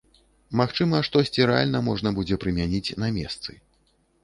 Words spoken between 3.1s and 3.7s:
месцы.